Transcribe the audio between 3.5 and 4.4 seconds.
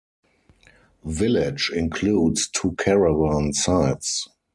sites.